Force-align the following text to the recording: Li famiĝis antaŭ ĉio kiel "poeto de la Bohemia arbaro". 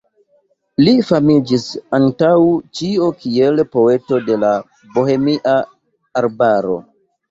Li 0.87 0.93
famiĝis 1.09 1.65
antaŭ 1.99 2.33
ĉio 2.81 3.13
kiel 3.21 3.63
"poeto 3.77 4.23
de 4.33 4.41
la 4.49 4.53
Bohemia 4.99 5.59
arbaro". 6.29 6.85